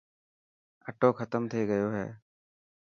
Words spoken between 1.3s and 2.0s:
ٿي گيو.